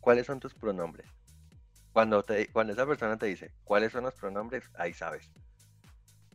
[0.00, 1.06] ¿cuáles son tus pronombres?
[1.94, 4.64] Cuando, esa persona te dice, ¿cuáles son los pronombres?
[4.74, 5.30] Ahí sabes.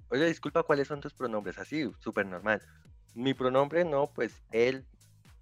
[0.08, 1.58] Oye, disculpa, ¿cuáles son tus pronombres?
[1.58, 2.62] Así, súper normal.
[3.13, 4.86] Mi pronombre no, pues él,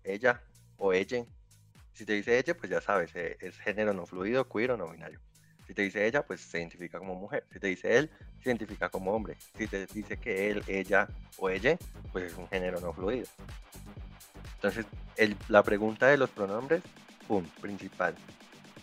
[0.04, 0.42] ella
[0.78, 1.24] o ella.
[1.94, 4.90] Si te dice ella, pues ya sabes, eh, es género no fluido, queer o no
[4.90, 5.20] binario.
[5.68, 7.46] Si te dice ella, pues se identifica como mujer.
[7.54, 8.10] Si te dice él,
[8.42, 9.38] se identifica como hombre.
[9.56, 11.78] Si te dice que él, ella o ella,
[12.12, 13.28] pues es un género no fluido.
[14.56, 14.88] Entonces,
[15.48, 16.82] la pregunta de los pronombres,
[17.28, 18.16] pum, principal.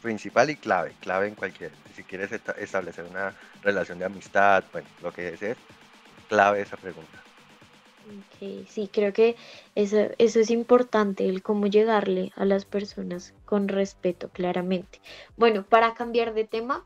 [0.04, 1.70] Principal y clave, clave en cualquier.
[1.96, 5.56] Si quieres establecer una relación de amistad, bueno, lo que es,
[6.28, 7.22] clave esa pregunta.
[8.34, 9.34] Okay, sí, creo que
[9.74, 15.00] eso, eso es importante, el cómo llegarle a las personas con respeto, claramente.
[15.38, 16.84] Bueno, para cambiar de tema,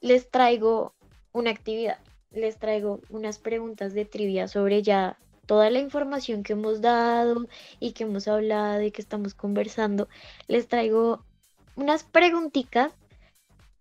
[0.00, 0.92] les traigo
[1.30, 1.98] una actividad,
[2.32, 7.46] les traigo unas preguntas de trivia sobre ya toda la información que hemos dado
[7.78, 10.08] y que hemos hablado y que estamos conversando.
[10.48, 11.24] Les traigo
[11.76, 12.92] unas preguntitas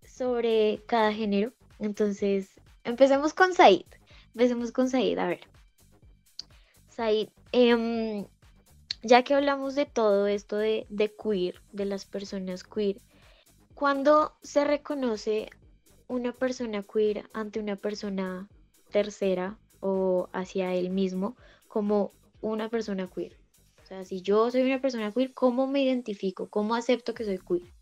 [0.03, 1.53] sobre cada género.
[1.79, 2.49] Entonces,
[2.83, 3.85] empecemos con Said.
[4.33, 5.41] Empecemos con Said, a ver.
[7.53, 8.25] Em,
[9.03, 10.85] ya que hablamos de todo esto de,
[11.23, 12.97] queer, de las personas queer,
[13.73, 15.49] ¿cuándo se reconoce
[16.09, 18.49] una persona queer ante una persona
[18.91, 21.37] tercera o hacia él mismo
[21.69, 23.37] como una persona queer?
[23.81, 26.49] O sea, si yo soy una persona queer, ¿cómo me identifico?
[26.49, 27.73] ¿Cómo acepto que soy queer?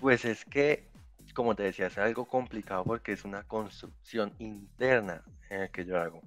[0.00, 0.88] Pues es que,
[1.34, 6.22] como te decía, es algo complicado porque es una construcción interna en que yo hago.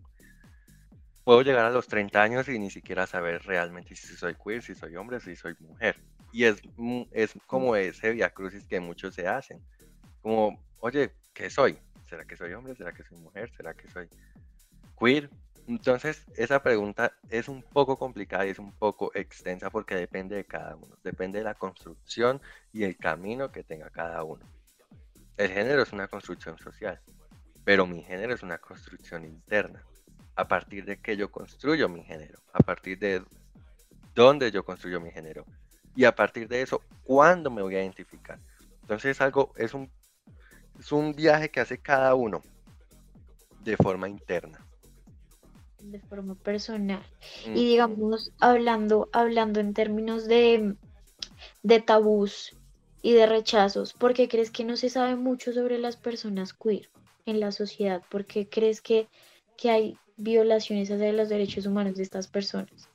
[1.23, 4.75] puedo llegar a los 30 años y ni siquiera saber realmente si soy queer, si
[4.75, 5.99] soy hombre, si soy mujer.
[6.31, 6.61] Y es,
[7.11, 9.59] es como ese via crucis que muchos se hacen.
[10.21, 11.77] Como, oye, ¿qué soy?
[12.09, 12.75] ¿Será que soy hombre?
[12.75, 13.51] ¿Será que soy mujer?
[13.55, 14.07] ¿Será que soy
[14.99, 15.29] queer?
[15.67, 20.45] Entonces, esa pregunta es un poco complicada y es un poco extensa porque depende de
[20.45, 22.41] cada uno, depende de la construcción
[22.73, 24.45] y el camino que tenga cada uno.
[25.37, 26.99] El género es una construcción social,
[27.63, 29.81] pero mi género es una construcción interna.
[30.35, 33.23] A partir de que yo construyo mi género, a partir de
[34.13, 35.45] dónde yo construyo mi género
[35.95, 38.39] y a partir de eso, cuándo me voy a identificar.
[38.81, 39.89] Entonces, es algo, es un,
[40.77, 42.41] es un viaje que hace cada uno
[43.61, 44.62] de forma interna
[45.91, 47.03] de forma personal.
[47.45, 50.75] Y digamos, hablando, hablando en términos de,
[51.61, 52.55] de tabús
[53.01, 56.89] y de rechazos, ¿por qué crees que no se sabe mucho sobre las personas queer
[57.25, 58.01] en la sociedad?
[58.09, 59.07] ¿Por qué crees que,
[59.57, 62.89] que hay violaciones hacia los derechos humanos de estas personas?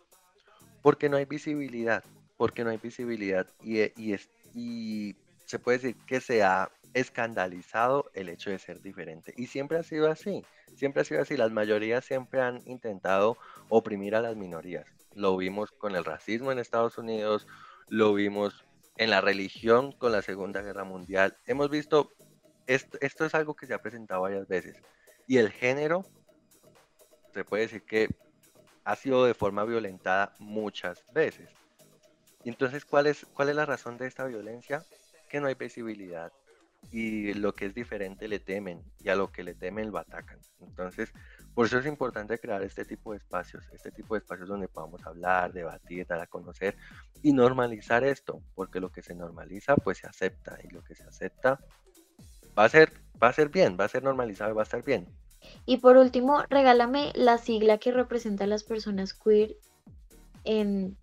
[0.83, 2.03] Porque no hay visibilidad,
[2.37, 8.11] porque no hay visibilidad y, y, es, y se puede decir que se ha escandalizado
[8.15, 9.33] el hecho de ser diferente.
[9.37, 10.45] Y siempre ha sido así,
[10.77, 11.37] siempre ha sido así.
[11.37, 13.37] Las mayorías siempre han intentado
[13.69, 14.87] oprimir a las minorías.
[15.15, 17.47] Lo vimos con el racismo en Estados Unidos,
[17.89, 18.65] lo vimos
[18.97, 21.37] en la religión con la Segunda Guerra Mundial.
[21.47, 22.11] Hemos visto,
[22.67, 24.77] esto, esto es algo que se ha presentado varias veces.
[25.27, 26.05] Y el género,
[27.33, 28.09] se puede decir que
[28.85, 31.51] ha sido de forma violentada muchas veces.
[32.45, 34.83] Entonces, ¿cuál es, ¿cuál es la razón de esta violencia?
[35.29, 36.33] Que no hay visibilidad,
[36.91, 40.39] y lo que es diferente le temen y a lo que le temen lo atacan.
[40.61, 41.13] Entonces,
[41.55, 45.05] por eso es importante crear este tipo de espacios, este tipo de espacios donde podamos
[45.07, 46.77] hablar, debatir, dar a conocer
[47.23, 51.05] y normalizar esto, porque lo que se normaliza pues se acepta y lo que se
[51.05, 51.61] acepta
[52.57, 55.07] va a ser va a ser bien, va a ser normalizado va a estar bien.
[55.67, 59.57] Y por último, regálame la sigla que representa a las personas queer
[60.45, 60.97] en,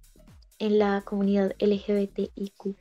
[0.59, 2.77] en la comunidad LGBTIQ+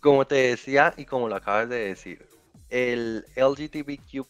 [0.00, 2.26] como te decía y como lo acabas de decir,
[2.70, 4.26] el LGBTQ,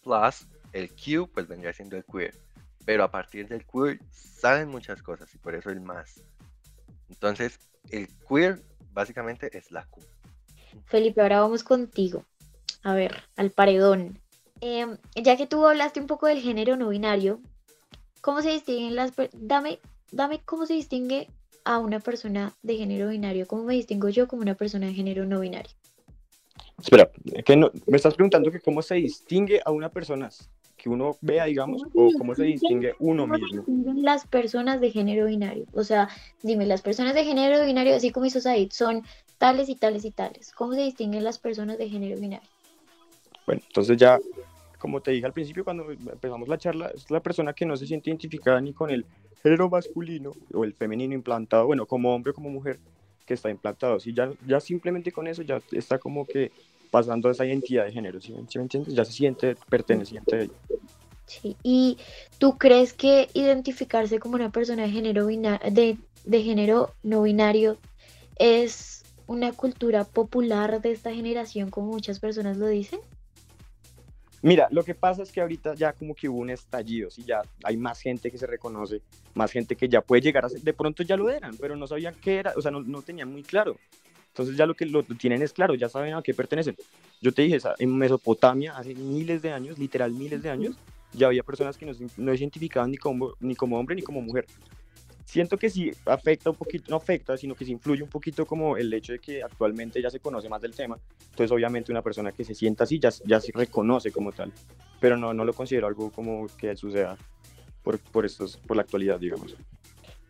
[0.72, 2.34] el Q, pues vendría siendo el queer.
[2.84, 6.22] Pero a partir del queer salen muchas cosas y por eso el más.
[7.08, 7.58] Entonces,
[7.90, 10.00] el queer básicamente es la Q.
[10.86, 12.24] Felipe, ahora vamos contigo.
[12.82, 14.18] A ver, al paredón.
[14.60, 17.40] Em, ya que tú hablaste un poco del género no binario,
[18.20, 19.12] ¿cómo se distinguen las...
[19.32, 21.28] Dame, dame cómo se distingue
[21.68, 23.46] a una persona de género binario?
[23.46, 25.70] ¿Cómo me distingo yo como una persona de género no binario?
[26.80, 27.10] Espera,
[27.44, 30.30] que no, me estás preguntando que cómo se distingue a una persona
[30.78, 33.64] que uno vea, digamos, o cómo se distingue uno mismo.
[33.96, 35.66] las personas de género binario?
[35.74, 36.08] O sea,
[36.42, 39.02] dime, las personas de género binario, así como hizo Said, son
[39.36, 40.52] tales y tales y tales.
[40.52, 42.48] ¿Cómo se distinguen las personas de género binario?
[43.44, 44.18] Bueno, entonces ya,
[44.78, 47.86] como te dije al principio cuando empezamos la charla, es la persona que no se
[47.86, 49.04] siente identificada ni con el
[49.42, 52.78] género masculino o el femenino implantado, bueno, como hombre o como mujer
[53.26, 54.00] que está implantado.
[54.00, 56.50] Si ya, ya simplemente con eso ya está como que
[56.90, 58.94] pasando esa identidad de género, ¿sí, me entiendes?
[58.94, 60.54] Ya se siente perteneciente a ello.
[61.26, 61.98] Sí, y
[62.38, 67.76] tú crees que identificarse como una persona de género, de, de género no binario
[68.38, 73.00] es una cultura popular de esta generación, como muchas personas lo dicen?
[74.42, 77.24] Mira, lo que pasa es que ahorita ya como que hubo un estallido, ¿sí?
[77.26, 79.02] ya hay más gente que se reconoce,
[79.34, 81.86] más gente que ya puede llegar a ser, de pronto ya lo eran, pero no
[81.86, 83.76] sabían qué era, o sea, no, no tenían muy claro.
[84.28, 86.76] Entonces ya lo que lo tienen es claro, ya saben a qué pertenecen.
[87.20, 90.76] Yo te dije, en Mesopotamia, hace miles de años, literal miles de años,
[91.12, 94.46] ya había personas que no, no identificaban ni como, ni como hombre ni como mujer
[95.28, 98.78] siento que sí afecta un poquito, no afecta, sino que sí influye un poquito como
[98.78, 100.98] el hecho de que actualmente ya se conoce más del tema.
[101.30, 104.50] Entonces, obviamente, una persona que se sienta así ya, ya se reconoce como tal.
[105.00, 107.18] Pero no, no lo considero algo como que suceda
[107.82, 109.54] por, por, estos, por la actualidad, digamos.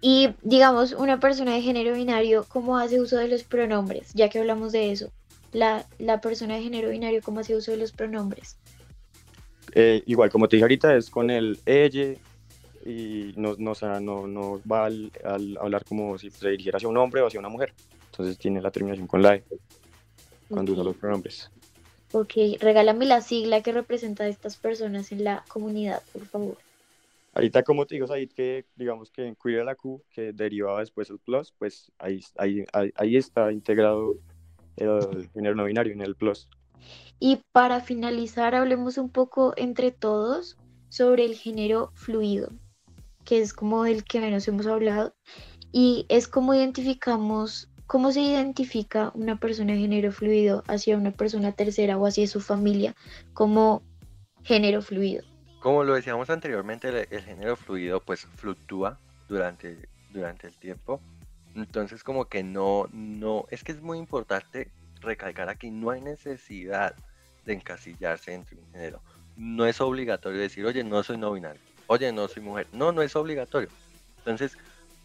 [0.01, 4.13] Y digamos, una persona de género binario, ¿cómo hace uso de los pronombres?
[4.15, 5.13] Ya que hablamos de eso.
[5.53, 8.59] La, la persona de género binario, ¿cómo hace uso de los pronombres?
[9.75, 12.15] Eh, igual, como te dije ahorita, es con el ella,
[12.89, 15.13] y no, no, no, no va al,
[15.61, 17.75] hablar como si se dirigiera hacia un hombre o hacia una mujer.
[18.11, 19.45] Entonces tiene la terminación con la E
[20.49, 21.51] cuando usa los pronombres.
[22.13, 26.57] Ok, regálame la sigla que representa a estas personas en la comunidad, por favor.
[27.35, 31.11] Ahorita, como te digo, Said, que digamos que en Queer la Q, que derivaba después
[31.11, 32.65] el plus, pues ahí, ahí,
[32.95, 34.17] ahí, está integrado
[34.77, 36.49] el género no binario en el plus.
[37.21, 40.57] Y para finalizar, hablemos un poco entre todos
[40.89, 42.51] sobre el género fluido
[43.29, 45.15] que es como el que menos hemos hablado,
[45.71, 51.53] y es como identificamos, cómo se identifica una persona de género fluido hacia una persona
[51.53, 52.97] tercera o hacia su familia
[53.35, 53.83] como
[54.45, 55.25] género fluido.
[55.61, 58.99] Como lo decíamos anteriormente, el, el género fluido pues fluctúa
[59.29, 59.77] durante,
[60.11, 60.99] durante el tiempo.
[61.55, 64.71] Entonces como que no, no, es que es muy importante
[65.03, 66.95] recalcar aquí, no hay necesidad
[67.45, 69.03] de encasillarse entre un género.
[69.37, 72.69] No es obligatorio decir, oye, no soy no binario, oye, no soy mujer.
[72.73, 73.69] No, no es obligatorio.
[74.19, 74.57] Entonces,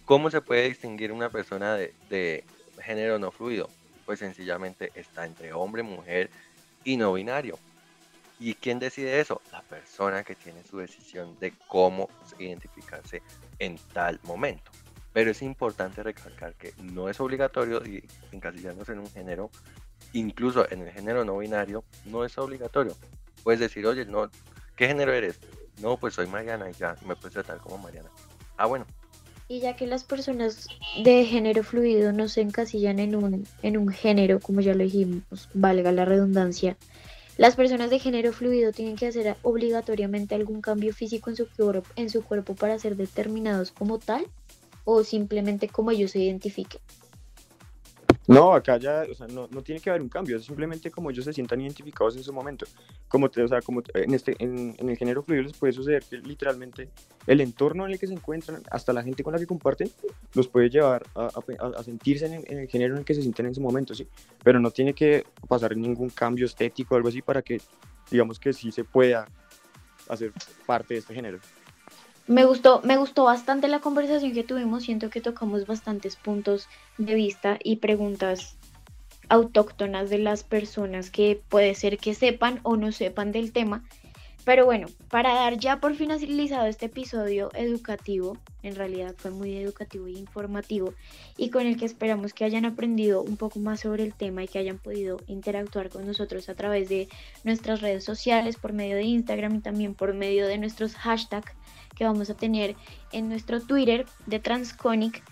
[0.05, 2.43] ¿cómo se puede distinguir una persona de,
[2.79, 3.69] género no fluido?
[4.05, 6.29] Pues sencillamente está entre hombre, mujer
[6.83, 7.57] y no binario.
[8.39, 9.41] ¿Y quién decide eso?
[9.51, 13.21] La persona que tiene su decisión de cómo identificarse
[13.59, 14.71] en tal momento.
[15.13, 19.49] Pero es importante recalcar que no es obligatorio y encasillarnos en un género,
[20.11, 22.97] incluso en el género no binario, no es obligatorio.
[23.43, 24.29] Puedes decir, oye, no,
[24.75, 25.39] ¿qué género eres?
[25.81, 28.09] No, pues soy Mariana y ya me puedes tratar como Mariana.
[28.57, 28.85] Ah, bueno.
[29.47, 30.67] Y ya que las personas
[31.03, 35.49] de género fluido no se encasillan en un, en un género, como ya lo dijimos,
[35.53, 36.77] valga la redundancia,
[37.37, 41.89] las personas de género fluido tienen que hacer obligatoriamente algún cambio físico en su, cuerpo,
[41.95, 44.27] en su cuerpo para ser determinados como tal
[44.85, 46.79] o simplemente como ellos se identifiquen.
[48.27, 51.09] No, acá ya, o sea, no, no tiene que haber un cambio, es simplemente como
[51.09, 52.65] ellos se sientan identificados en su momento.
[53.09, 56.03] Como te, o sea, como en, este, en, en, el género fluido les puede suceder
[56.09, 56.89] que literalmente
[57.27, 59.89] el entorno en el que se encuentran, hasta la gente con la que comparten,
[60.35, 63.21] los puede llevar a, a, a sentirse en en el, género en el que se
[63.21, 64.07] sienten en su momento, ¿sí?
[64.43, 67.61] Pero no tiene que pasar ningún cambio estético o algo así para que,
[68.09, 69.27] digamos que sí se pueda
[70.07, 70.31] hacer
[70.65, 71.39] parte de este género.
[72.25, 77.15] Me gustó, me gustó bastante la conversación que tuvimos, siento que tocamos bastantes puntos de
[77.15, 78.57] vista y preguntas
[79.29, 83.83] autóctonas de las personas que puede ser que sepan o no sepan del tema.
[84.45, 90.09] Pero bueno, para dar ya por finalizado este episodio educativo, en realidad fue muy educativo
[90.09, 90.93] y informativo,
[91.37, 94.49] y con el que esperamos que hayan aprendido un poco más sobre el tema y
[94.49, 97.07] que hayan podido interactuar con nosotros a través de
[97.45, 101.53] nuestras redes sociales, por medio de Instagram y también por medio de nuestros hashtags
[101.95, 102.75] que vamos a tener
[103.13, 105.23] en nuestro Twitter de Transconic,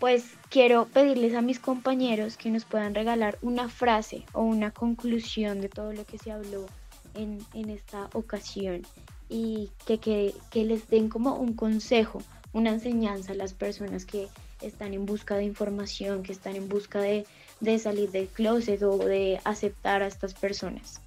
[0.00, 5.60] pues quiero pedirles a mis compañeros que nos puedan regalar una frase o una conclusión
[5.60, 6.66] de todo lo que se habló
[7.14, 8.82] en, esta ocasión
[9.28, 14.28] y que, les den como un consejo, una enseñanza a las personas que
[14.60, 17.26] están en busca de información, que están en busca de,
[17.60, 21.00] de salir del closet o de aceptar a estas personas.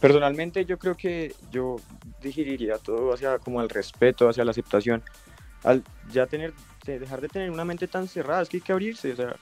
[0.00, 1.76] Personalmente yo creo que yo
[2.22, 5.02] dirigiría todo hacia como el respeto, hacia la aceptación.
[5.62, 6.54] Al ya tener,
[6.86, 9.12] dejar de tener una mente tan cerrada, es que hay que abrirse.
[9.12, 9.36] O sea,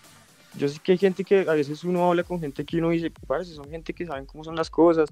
[0.55, 3.13] yo sé que hay gente que a veces uno habla con gente que uno dice,
[3.27, 5.11] parece, son gente que saben cómo son las cosas,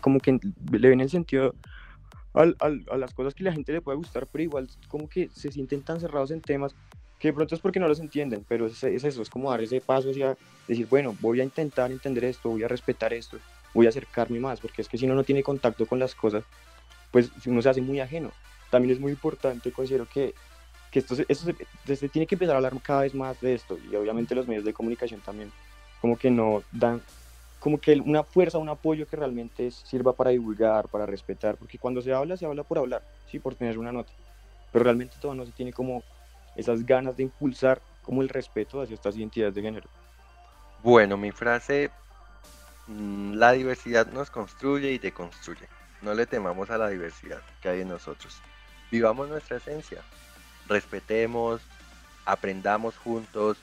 [0.00, 0.38] como que
[0.72, 1.54] le ven el sentido
[2.32, 5.28] al, al, a las cosas que la gente le puede gustar, pero igual como que
[5.28, 6.74] se sienten tan cerrados en temas
[7.18, 9.62] que de pronto es porque no los entienden, pero es, es eso, es como dar
[9.62, 10.36] ese paso hacia
[10.66, 13.38] decir, bueno, voy a intentar entender esto, voy a respetar esto
[13.74, 16.44] voy a acercarme más, porque es que si uno no tiene contacto con las cosas,
[17.10, 18.30] pues uno se hace muy ajeno.
[18.70, 20.34] También es muy importante, considero que,
[20.94, 24.34] que esto, se, tiene que empezar a hablar cada vez más de esto, y obviamente
[24.34, 25.50] los medios de comunicación también,
[26.00, 27.02] como que no dan,
[27.58, 32.00] como que una fuerza, un apoyo que realmente sirva para divulgar, para respetar, porque cuando
[32.00, 34.12] se habla, se habla por hablar, sí, por tener una nota,
[34.72, 36.02] pero realmente todo no se tiene como
[36.54, 39.88] esas ganas de impulsar como el respeto hacia estas identidades de género.
[40.82, 41.90] Bueno, mi frase
[42.86, 45.66] Mm, la diversidad nos construye y deconstruye.
[46.02, 48.42] No le temamos a la diversidad que hay en nosotros.
[48.90, 50.02] Vivamos nuestra esencia.
[50.68, 51.60] Respetemos,
[52.24, 53.58] aprendamos juntos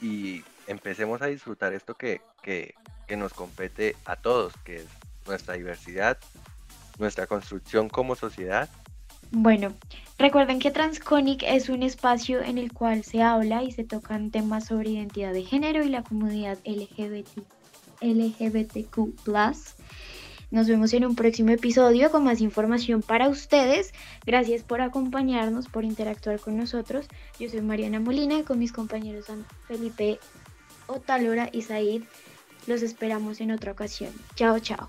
[0.00, 2.74] y empecemos a disfrutar esto que, que,
[3.06, 4.86] que nos compete a todos, que es
[5.26, 6.18] nuestra diversidad,
[6.98, 8.68] nuestra construcción como sociedad
[9.36, 9.74] bueno,
[10.16, 14.66] recuerden que Transconic es un espacio en el cual se habla y se tocan temas
[14.66, 17.28] sobre identidad de género y la comunidad LGBT
[18.00, 19.24] LGBTQ.
[20.50, 23.92] Nos vemos en un próximo episodio con más información para ustedes.
[24.24, 27.06] Gracias por acompañarnos, por interactuar con nosotros.
[27.38, 29.26] Yo soy Mariana Molina y con mis compañeros
[29.66, 30.18] Felipe
[30.86, 32.02] Otalora y Said.
[32.66, 34.12] Los esperamos en otra ocasión.
[34.34, 34.88] Chao, chao.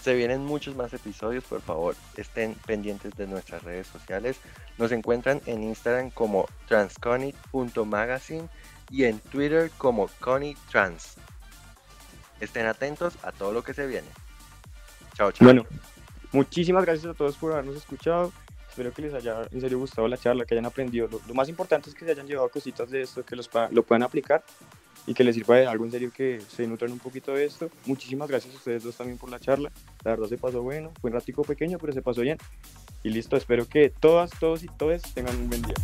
[0.00, 4.36] Se vienen muchos más episodios, por favor, estén pendientes de nuestras redes sociales.
[4.76, 8.48] Nos encuentran en Instagram como transconic.magazine
[8.90, 11.14] y en Twitter como conitrans.
[12.40, 14.08] Estén atentos a todo lo que se viene.
[15.40, 15.64] Bueno,
[16.32, 18.32] muchísimas gracias a todos por habernos escuchado.
[18.68, 21.08] Espero que les haya en serio gustado la charla, que hayan aprendido.
[21.28, 24.02] Lo, más importante es que se hayan llevado cositas de esto, que los, lo puedan
[24.02, 24.42] aplicar
[25.06, 27.70] y que les sirva de algo en serio que se nutran un poquito de esto.
[27.86, 29.70] Muchísimas gracias a ustedes dos también por la charla.
[30.02, 32.38] La verdad se pasó bueno, fue un ratico pequeño, pero se pasó bien.
[33.04, 35.74] Y listo, espero que todas, todos y todas tengan un buen día.